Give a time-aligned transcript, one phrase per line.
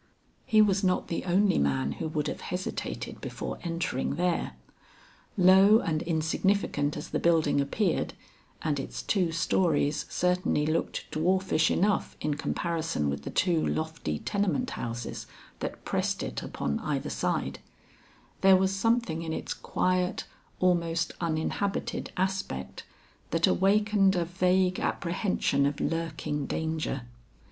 [0.47, 4.53] He was not the only man who would have hesitated before entering there.
[5.37, 8.15] Low and insignificant as the building appeared
[8.63, 14.71] and its two stories certainly looked dwarfish enough in comparison with the two lofty tenement
[14.71, 15.27] houses
[15.59, 17.59] that pressed it upon either side
[18.41, 20.23] there was something in its quiet,
[20.59, 22.81] almost uninhabited aspect
[23.29, 27.03] that awakened a vague apprehension of lurking danger.